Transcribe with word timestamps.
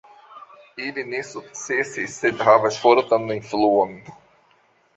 Ili 0.85 1.03
ne 1.09 1.19
sukcesis 1.31 2.17
sed 2.23 2.43
havas 2.47 2.81
fortan 2.87 3.29
influon. 3.39 3.97